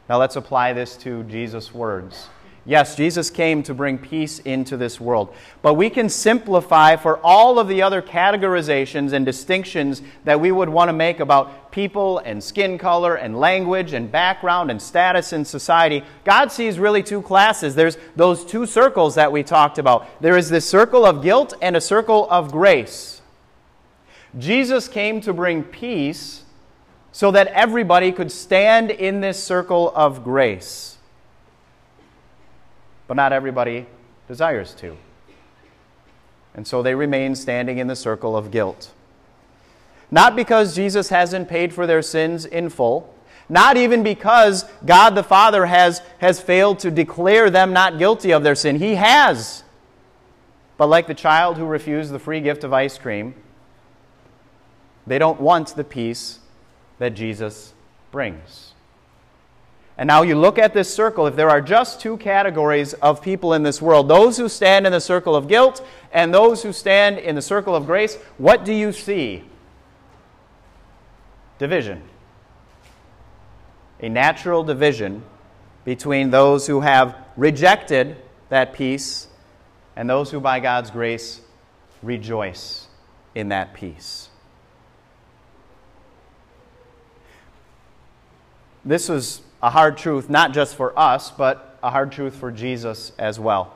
Now 0.07 0.17
let's 0.17 0.37
apply 0.37 0.71
this 0.71 0.95
to 0.99 1.23
Jesus' 1.23 1.73
words. 1.73 2.29
Yes, 2.63 2.95
Jesus 2.95 3.31
came 3.31 3.63
to 3.63 3.73
bring 3.73 3.97
peace 3.97 4.37
into 4.37 4.77
this 4.77 5.01
world. 5.01 5.33
But 5.63 5.73
we 5.73 5.89
can 5.89 6.09
simplify 6.09 6.95
for 6.95 7.17
all 7.23 7.57
of 7.57 7.67
the 7.67 7.81
other 7.81 8.03
categorizations 8.03 9.13
and 9.13 9.25
distinctions 9.25 10.03
that 10.25 10.39
we 10.39 10.51
would 10.51 10.69
want 10.69 10.89
to 10.89 10.93
make 10.93 11.19
about 11.19 11.71
people 11.71 12.19
and 12.19 12.43
skin 12.43 12.77
color 12.77 13.15
and 13.15 13.39
language 13.39 13.93
and 13.93 14.11
background 14.11 14.69
and 14.69 14.79
status 14.79 15.33
in 15.33 15.43
society. 15.43 16.03
God 16.23 16.51
sees 16.51 16.77
really 16.77 17.01
two 17.01 17.23
classes. 17.23 17.73
There's 17.73 17.97
those 18.15 18.45
two 18.45 18.67
circles 18.67 19.15
that 19.15 19.31
we 19.31 19.41
talked 19.41 19.79
about. 19.79 20.21
There 20.21 20.37
is 20.37 20.49
this 20.49 20.69
circle 20.69 21.03
of 21.03 21.23
guilt 21.23 21.55
and 21.63 21.75
a 21.75 21.81
circle 21.81 22.29
of 22.29 22.51
grace. 22.51 23.21
Jesus 24.37 24.87
came 24.87 25.19
to 25.21 25.33
bring 25.33 25.63
peace 25.63 26.43
so 27.11 27.31
that 27.31 27.47
everybody 27.47 28.11
could 28.11 28.31
stand 28.31 28.91
in 28.91 29.19
this 29.19 29.43
circle 29.43 29.91
of 29.95 30.23
grace 30.23 30.99
but 33.11 33.17
not 33.17 33.33
everybody 33.33 33.85
desires 34.29 34.73
to. 34.73 34.95
And 36.55 36.65
so 36.65 36.81
they 36.81 36.95
remain 36.95 37.35
standing 37.35 37.77
in 37.77 37.87
the 37.87 37.95
circle 37.97 38.37
of 38.37 38.51
guilt. 38.51 38.93
Not 40.09 40.33
because 40.33 40.73
Jesus 40.73 41.09
hasn't 41.09 41.49
paid 41.49 41.73
for 41.73 41.85
their 41.85 42.01
sins 42.01 42.45
in 42.45 42.69
full, 42.69 43.13
not 43.49 43.75
even 43.75 44.01
because 44.01 44.63
God 44.85 45.09
the 45.09 45.23
Father 45.23 45.65
has, 45.65 46.01
has 46.19 46.39
failed 46.39 46.79
to 46.79 46.89
declare 46.89 47.49
them 47.49 47.73
not 47.73 47.99
guilty 47.99 48.31
of 48.31 48.43
their 48.43 48.55
sin. 48.55 48.77
He 48.77 48.95
has. 48.95 49.65
But 50.77 50.87
like 50.87 51.07
the 51.07 51.13
child 51.13 51.57
who 51.57 51.65
refused 51.65 52.13
the 52.13 52.17
free 52.17 52.39
gift 52.39 52.63
of 52.63 52.71
ice 52.71 52.97
cream, 52.97 53.35
they 55.05 55.19
don't 55.19 55.41
want 55.41 55.75
the 55.75 55.83
peace 55.83 56.39
that 56.97 57.09
Jesus 57.09 57.73
brings. 58.09 58.70
And 60.01 60.07
now 60.07 60.23
you 60.23 60.33
look 60.33 60.57
at 60.57 60.73
this 60.73 60.91
circle, 60.91 61.27
if 61.27 61.35
there 61.35 61.51
are 61.51 61.61
just 61.61 62.01
two 62.01 62.17
categories 62.17 62.95
of 62.95 63.21
people 63.21 63.53
in 63.53 63.61
this 63.61 63.83
world, 63.83 64.07
those 64.07 64.35
who 64.35 64.49
stand 64.49 64.87
in 64.87 64.91
the 64.91 64.99
circle 64.99 65.35
of 65.35 65.47
guilt 65.47 65.85
and 66.11 66.33
those 66.33 66.63
who 66.63 66.73
stand 66.73 67.19
in 67.19 67.35
the 67.35 67.41
circle 67.43 67.75
of 67.75 67.85
grace, 67.85 68.15
what 68.39 68.65
do 68.65 68.73
you 68.73 68.93
see? 68.93 69.43
Division. 71.59 72.01
A 73.99 74.09
natural 74.09 74.63
division 74.63 75.21
between 75.85 76.31
those 76.31 76.65
who 76.65 76.81
have 76.81 77.15
rejected 77.37 78.17
that 78.49 78.73
peace 78.73 79.27
and 79.95 80.09
those 80.09 80.31
who, 80.31 80.39
by 80.39 80.59
God's 80.59 80.89
grace, 80.89 81.41
rejoice 82.01 82.87
in 83.35 83.49
that 83.49 83.75
peace. 83.75 84.29
This 88.83 89.07
was 89.07 89.43
a 89.61 89.69
hard 89.69 89.97
truth, 89.97 90.29
not 90.29 90.53
just 90.53 90.75
for 90.75 90.97
us, 90.97 91.31
but 91.31 91.77
a 91.83 91.89
hard 91.89 92.11
truth 92.11 92.35
for 92.35 92.51
Jesus 92.51 93.11
as 93.17 93.39
well. 93.39 93.75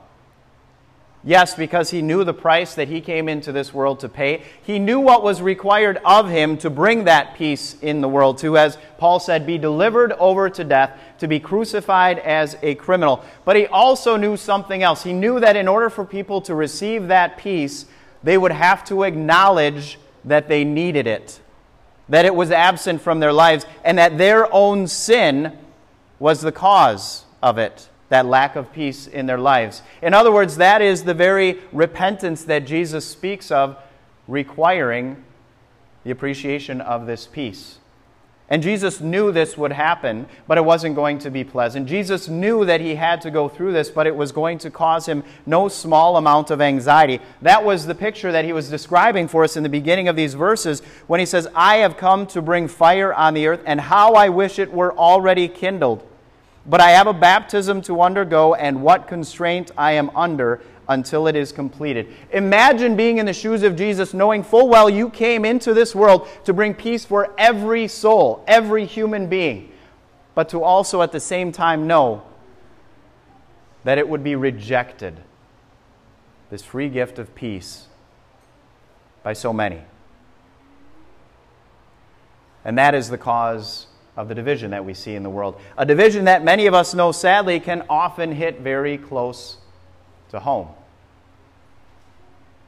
Yes, 1.27 1.55
because 1.55 1.89
he 1.89 2.03
knew 2.03 2.23
the 2.23 2.35
price 2.35 2.75
that 2.75 2.87
he 2.87 3.01
came 3.01 3.27
into 3.27 3.51
this 3.51 3.73
world 3.73 3.99
to 4.01 4.09
pay. 4.09 4.43
He 4.61 4.77
knew 4.77 4.99
what 4.99 5.23
was 5.23 5.41
required 5.41 5.99
of 6.05 6.29
him 6.29 6.55
to 6.59 6.69
bring 6.69 7.05
that 7.05 7.33
peace 7.35 7.75
in 7.81 8.01
the 8.01 8.07
world, 8.07 8.37
to, 8.39 8.59
as 8.59 8.77
Paul 8.99 9.19
said, 9.19 9.47
be 9.47 9.57
delivered 9.57 10.11
over 10.13 10.51
to 10.51 10.63
death, 10.63 10.95
to 11.17 11.27
be 11.27 11.39
crucified 11.39 12.19
as 12.19 12.55
a 12.61 12.75
criminal. 12.75 13.25
But 13.43 13.55
he 13.55 13.65
also 13.65 14.17
knew 14.17 14.37
something 14.37 14.83
else. 14.83 15.01
He 15.01 15.13
knew 15.13 15.39
that 15.39 15.55
in 15.55 15.67
order 15.67 15.89
for 15.89 16.05
people 16.05 16.41
to 16.41 16.53
receive 16.53 17.07
that 17.07 17.37
peace, 17.37 17.87
they 18.21 18.37
would 18.37 18.51
have 18.51 18.83
to 18.85 19.01
acknowledge 19.01 19.97
that 20.25 20.47
they 20.47 20.63
needed 20.63 21.07
it, 21.07 21.39
that 22.07 22.25
it 22.25 22.35
was 22.35 22.51
absent 22.51 23.01
from 23.01 23.19
their 23.19 23.33
lives, 23.33 23.65
and 23.83 23.97
that 23.97 24.19
their 24.19 24.51
own 24.53 24.85
sin 24.85 25.57
was 26.19 26.41
the 26.41 26.51
cause 26.51 27.25
of 27.41 27.57
it, 27.57 27.89
that 28.09 28.25
lack 28.25 28.55
of 28.55 28.71
peace 28.71 29.07
in 29.07 29.25
their 29.25 29.37
lives. 29.37 29.81
In 30.01 30.13
other 30.13 30.31
words, 30.31 30.57
that 30.57 30.81
is 30.81 31.03
the 31.03 31.13
very 31.13 31.59
repentance 31.71 32.43
that 32.45 32.65
Jesus 32.65 33.05
speaks 33.05 33.51
of 33.51 33.77
requiring 34.27 35.23
the 36.03 36.11
appreciation 36.11 36.81
of 36.81 37.05
this 37.05 37.27
peace. 37.27 37.79
And 38.47 38.61
Jesus 38.61 39.01
knew 39.01 39.31
this 39.31 39.57
would 39.57 39.71
happen, 39.71 40.27
but 40.47 40.59
it 40.59 40.65
wasn't 40.65 40.95
going 40.95 41.17
to 41.19 41.31
be 41.31 41.43
pleasant. 41.43 41.87
Jesus 41.87 42.27
knew 42.27 42.63
that 42.65 42.79
he 42.79 42.93
had 42.93 43.19
to 43.21 43.31
go 43.31 43.49
through 43.49 43.73
this, 43.73 43.89
but 43.89 44.05
it 44.05 44.15
was 44.15 44.31
going 44.31 44.59
to 44.59 44.69
cause 44.69 45.07
him 45.07 45.23
no 45.47 45.67
small 45.67 46.15
amount 46.15 46.51
of 46.51 46.61
anxiety. 46.61 47.19
That 47.41 47.65
was 47.65 47.87
the 47.87 47.95
picture 47.95 48.31
that 48.31 48.45
he 48.45 48.53
was 48.53 48.69
describing 48.69 49.27
for 49.27 49.43
us 49.43 49.57
in 49.57 49.63
the 49.63 49.69
beginning 49.69 50.07
of 50.07 50.15
these 50.15 50.35
verses 50.35 50.81
when 51.07 51.19
he 51.19 51.25
says, 51.25 51.47
I 51.55 51.77
have 51.77 51.97
come 51.97 52.27
to 52.27 52.41
bring 52.41 52.67
fire 52.67 53.11
on 53.11 53.33
the 53.33 53.47
earth, 53.47 53.63
and 53.65 53.81
how 53.81 54.13
I 54.13 54.29
wish 54.29 54.59
it 54.59 54.71
were 54.71 54.95
already 54.95 55.47
kindled. 55.47 56.07
But 56.67 56.81
I 56.81 56.91
have 56.91 57.07
a 57.07 57.13
baptism 57.13 57.81
to 57.83 58.01
undergo, 58.01 58.53
and 58.53 58.83
what 58.83 59.07
constraint 59.07 59.71
I 59.75 59.93
am 59.93 60.11
under 60.15 60.61
until 60.87 61.27
it 61.27 61.35
is 61.35 61.51
completed. 61.51 62.07
Imagine 62.31 62.95
being 62.95 63.17
in 63.17 63.25
the 63.25 63.33
shoes 63.33 63.63
of 63.63 63.75
Jesus, 63.75 64.13
knowing 64.13 64.43
full 64.43 64.67
well 64.67 64.89
you 64.89 65.09
came 65.09 65.45
into 65.45 65.73
this 65.73 65.95
world 65.95 66.27
to 66.45 66.53
bring 66.53 66.73
peace 66.73 67.05
for 67.05 67.33
every 67.37 67.87
soul, 67.87 68.43
every 68.47 68.85
human 68.85 69.27
being, 69.27 69.71
but 70.35 70.49
to 70.49 70.63
also 70.63 71.01
at 71.01 71.11
the 71.11 71.19
same 71.19 71.51
time 71.51 71.87
know 71.87 72.23
that 73.83 73.97
it 73.97 74.07
would 74.07 74.23
be 74.23 74.35
rejected, 74.35 75.21
this 76.49 76.63
free 76.63 76.89
gift 76.89 77.19
of 77.19 77.33
peace, 77.35 77.87
by 79.23 79.33
so 79.33 79.51
many. 79.51 79.81
And 82.63 82.77
that 82.77 82.95
is 82.95 83.09
the 83.09 83.17
cause 83.17 83.87
of 84.17 84.27
the 84.27 84.35
division 84.35 84.71
that 84.71 84.83
we 84.83 84.93
see 84.93 85.15
in 85.15 85.23
the 85.23 85.29
world. 85.29 85.59
A 85.77 85.85
division 85.85 86.25
that 86.25 86.43
many 86.43 86.65
of 86.67 86.73
us 86.73 86.93
know 86.93 87.11
sadly 87.11 87.59
can 87.59 87.83
often 87.89 88.31
hit 88.31 88.61
very 88.61 88.97
close 88.97 89.57
to 90.35 90.39
home. 90.39 90.67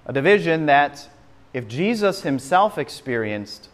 A 0.06 0.14
division 0.14 0.66
that, 0.66 1.10
if 1.54 1.68
Jesus 1.68 2.24
himself 2.24 2.78
experienced, 2.78 3.70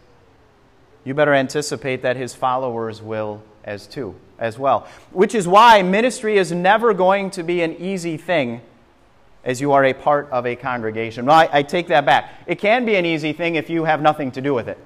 you 1.05 1.13
better 1.13 1.33
anticipate 1.33 2.01
that 2.01 2.17
his 2.17 2.33
followers 2.33 3.01
will 3.01 3.41
as 3.63 3.87
too 3.87 4.15
as 4.39 4.57
well. 4.59 4.87
Which 5.11 5.35
is 5.35 5.47
why 5.47 5.81
ministry 5.83 6.37
is 6.37 6.51
never 6.51 6.93
going 6.93 7.29
to 7.31 7.43
be 7.43 7.61
an 7.61 7.73
easy 7.75 8.17
thing 8.17 8.61
as 9.43 9.61
you 9.61 9.73
are 9.73 9.85
a 9.85 9.93
part 9.93 10.29
of 10.31 10.45
a 10.45 10.55
congregation. 10.55 11.25
Well, 11.25 11.35
I, 11.35 11.49
I 11.51 11.63
take 11.63 11.87
that 11.87 12.05
back. 12.05 12.33
It 12.47 12.59
can 12.59 12.85
be 12.85 12.95
an 12.95 13.05
easy 13.05 13.33
thing 13.33 13.55
if 13.55 13.69
you 13.69 13.83
have 13.83 14.01
nothing 14.01 14.31
to 14.31 14.41
do 14.41 14.53
with 14.53 14.67
it. 14.67 14.77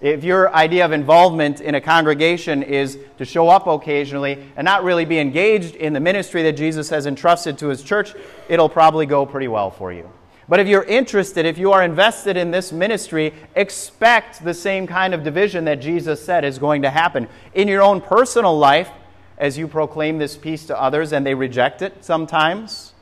If 0.00 0.22
your 0.22 0.54
idea 0.54 0.84
of 0.84 0.92
involvement 0.92 1.60
in 1.60 1.74
a 1.74 1.80
congregation 1.80 2.62
is 2.62 2.98
to 3.18 3.24
show 3.24 3.48
up 3.48 3.66
occasionally 3.66 4.38
and 4.56 4.64
not 4.64 4.84
really 4.84 5.04
be 5.04 5.18
engaged 5.18 5.74
in 5.74 5.92
the 5.92 5.98
ministry 5.98 6.44
that 6.44 6.52
Jesus 6.52 6.88
has 6.90 7.06
entrusted 7.06 7.58
to 7.58 7.68
his 7.68 7.82
church, 7.82 8.14
it'll 8.48 8.68
probably 8.68 9.06
go 9.06 9.26
pretty 9.26 9.48
well 9.48 9.72
for 9.72 9.92
you. 9.92 10.08
But 10.48 10.60
if 10.60 10.68
you're 10.68 10.84
interested, 10.84 11.44
if 11.44 11.58
you 11.58 11.72
are 11.72 11.82
invested 11.82 12.36
in 12.36 12.52
this 12.52 12.72
ministry, 12.72 13.34
expect 13.56 14.44
the 14.44 14.54
same 14.54 14.86
kind 14.86 15.14
of 15.14 15.24
division 15.24 15.64
that 15.64 15.76
Jesus 15.76 16.24
said 16.24 16.44
is 16.44 16.58
going 16.58 16.82
to 16.82 16.90
happen. 16.90 17.28
In 17.52 17.68
your 17.68 17.82
own 17.82 18.00
personal 18.00 18.56
life, 18.56 18.88
as 19.36 19.58
you 19.58 19.68
proclaim 19.68 20.18
this 20.18 20.36
peace 20.36 20.64
to 20.66 20.80
others 20.80 21.12
and 21.12 21.26
they 21.26 21.34
reject 21.34 21.82
it 21.82 22.04
sometimes, 22.04 22.94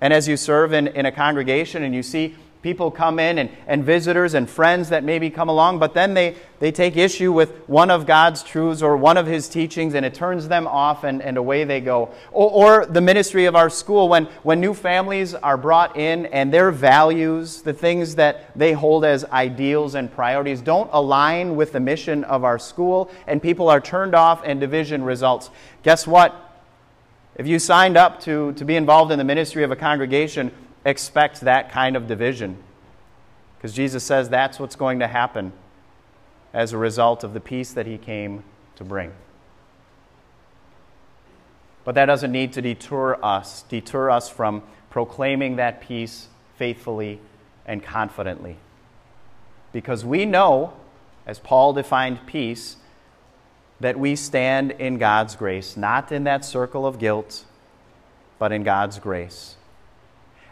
and 0.00 0.12
as 0.12 0.26
you 0.26 0.36
serve 0.36 0.72
in, 0.72 0.88
in 0.88 1.06
a 1.06 1.12
congregation 1.12 1.82
and 1.82 1.94
you 1.94 2.02
see 2.02 2.36
people 2.62 2.90
come 2.90 3.18
in 3.18 3.38
and, 3.38 3.50
and 3.66 3.84
visitors 3.84 4.34
and 4.34 4.48
friends 4.48 4.88
that 4.88 5.04
maybe 5.04 5.30
come 5.30 5.48
along, 5.48 5.78
but 5.78 5.94
then 5.94 6.14
they, 6.14 6.34
they 6.58 6.72
take 6.72 6.96
issue 6.96 7.32
with 7.32 7.50
one 7.68 7.90
of 7.90 8.06
God's 8.06 8.42
truths 8.42 8.82
or 8.82 8.96
one 8.96 9.16
of 9.16 9.26
His 9.26 9.48
teachings 9.48 9.94
and 9.94 10.04
it 10.04 10.14
turns 10.14 10.48
them 10.48 10.66
off 10.66 11.04
and, 11.04 11.22
and 11.22 11.36
away 11.36 11.64
they 11.64 11.80
go. 11.80 12.10
Or, 12.32 12.80
or 12.80 12.86
the 12.86 13.00
ministry 13.00 13.44
of 13.44 13.54
our 13.54 13.70
school, 13.70 14.08
when, 14.08 14.24
when 14.42 14.60
new 14.60 14.74
families 14.74 15.34
are 15.34 15.56
brought 15.56 15.96
in 15.96 16.26
and 16.26 16.52
their 16.52 16.70
values, 16.70 17.62
the 17.62 17.72
things 17.72 18.16
that 18.16 18.56
they 18.58 18.72
hold 18.72 19.04
as 19.04 19.24
ideals 19.26 19.94
and 19.94 20.10
priorities, 20.10 20.60
don't 20.60 20.90
align 20.92 21.56
with 21.56 21.72
the 21.72 21.80
mission 21.80 22.24
of 22.24 22.42
our 22.42 22.58
school 22.58 23.10
and 23.26 23.40
people 23.40 23.68
are 23.68 23.80
turned 23.80 24.14
off 24.14 24.42
and 24.44 24.60
division 24.60 25.04
results. 25.04 25.50
Guess 25.82 26.06
what? 26.06 26.42
If 27.36 27.46
you 27.46 27.58
signed 27.58 27.98
up 27.98 28.20
to, 28.22 28.54
to 28.54 28.64
be 28.64 28.76
involved 28.76 29.12
in 29.12 29.18
the 29.18 29.24
ministry 29.24 29.62
of 29.62 29.70
a 29.70 29.76
congregation, 29.76 30.50
expect 30.86 31.42
that 31.42 31.70
kind 31.70 31.96
of 31.96 32.06
division. 32.06 32.56
Because 33.58 33.74
Jesus 33.74 34.04
says 34.04 34.30
that's 34.30 34.58
what's 34.58 34.76
going 34.76 35.00
to 35.00 35.08
happen 35.08 35.52
as 36.54 36.72
a 36.72 36.78
result 36.78 37.24
of 37.24 37.34
the 37.34 37.40
peace 37.40 37.72
that 37.72 37.86
he 37.86 37.98
came 37.98 38.44
to 38.76 38.84
bring. 38.84 39.12
But 41.84 41.96
that 41.96 42.06
doesn't 42.06 42.32
need 42.32 42.52
to 42.54 42.62
deter 42.62 43.22
us, 43.22 43.62
deter 43.62 44.10
us 44.10 44.28
from 44.28 44.62
proclaiming 44.88 45.56
that 45.56 45.80
peace 45.80 46.28
faithfully 46.56 47.20
and 47.66 47.82
confidently. 47.82 48.56
Because 49.72 50.04
we 50.04 50.24
know, 50.24 50.72
as 51.26 51.38
Paul 51.38 51.72
defined 51.72 52.26
peace, 52.26 52.76
that 53.80 53.98
we 53.98 54.16
stand 54.16 54.70
in 54.72 54.98
God's 54.98 55.36
grace, 55.36 55.76
not 55.76 56.10
in 56.12 56.24
that 56.24 56.44
circle 56.44 56.86
of 56.86 56.98
guilt, 56.98 57.44
but 58.38 58.52
in 58.52 58.62
God's 58.62 58.98
grace. 58.98 59.56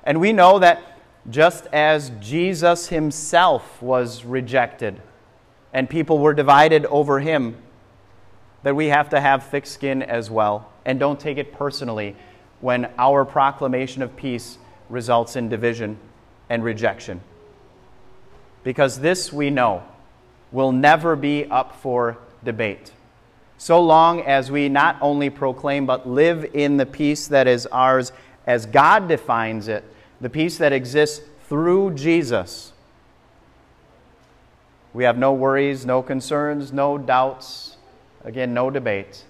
And 0.04 0.20
we 0.20 0.32
know 0.32 0.58
that 0.58 0.82
just 1.30 1.66
as 1.72 2.12
Jesus 2.20 2.88
himself 2.88 3.80
was 3.82 4.24
rejected 4.24 5.00
and 5.72 5.88
people 5.88 6.18
were 6.18 6.34
divided 6.34 6.84
over 6.86 7.18
him, 7.20 7.56
that 8.62 8.76
we 8.76 8.86
have 8.86 9.08
to 9.10 9.20
have 9.20 9.44
thick 9.44 9.66
skin 9.66 10.02
as 10.02 10.30
well. 10.30 10.70
And 10.84 11.00
don't 11.00 11.18
take 11.18 11.38
it 11.38 11.52
personally 11.52 12.14
when 12.60 12.90
our 12.98 13.24
proclamation 13.24 14.02
of 14.02 14.14
peace 14.16 14.58
results 14.88 15.36
in 15.36 15.48
division 15.48 15.98
and 16.48 16.62
rejection. 16.62 17.20
Because 18.62 19.00
this 19.00 19.32
we 19.32 19.50
know 19.50 19.82
will 20.52 20.72
never 20.72 21.16
be 21.16 21.46
up 21.46 21.74
for 21.76 22.18
debate. 22.44 22.92
So 23.58 23.80
long 23.80 24.20
as 24.20 24.50
we 24.50 24.68
not 24.68 24.96
only 25.00 25.30
proclaim 25.30 25.86
but 25.86 26.08
live 26.08 26.44
in 26.54 26.76
the 26.76 26.86
peace 26.86 27.26
that 27.28 27.46
is 27.46 27.66
ours 27.66 28.12
as 28.46 28.66
God 28.66 29.08
defines 29.08 29.68
it 29.68 29.84
the 30.20 30.30
peace 30.30 30.58
that 30.58 30.72
exists 30.72 31.24
through 31.48 31.94
Jesus, 31.94 32.72
we 34.92 35.04
have 35.04 35.18
no 35.18 35.32
worries, 35.32 35.84
no 35.84 36.02
concerns, 36.02 36.72
no 36.72 36.96
doubts, 36.96 37.76
again, 38.24 38.54
no 38.54 38.70
debate. 38.70 39.24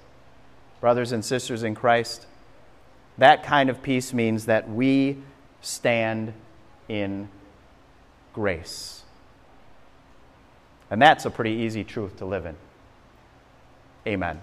Brothers 0.81 1.13
and 1.13 1.25
sisters 1.25 1.63
in 1.63 1.75
Christ, 1.75 2.27
that 3.17 3.43
kind 3.43 3.71
of 3.71 3.83
peace 3.83 4.13
means 4.13 4.47
that 4.47 4.69
we 4.69 5.19
stand 5.63 6.35
in 6.89 7.29
grace. 8.35 9.03
And 10.91 11.01
that's 11.01 11.25
a 11.25 11.31
pretty 11.31 11.53
easy 11.53 11.83
truth 11.83 12.19
to 12.19 12.27
live 12.27 12.45
in. 12.45 12.57
Amen. 14.07 14.41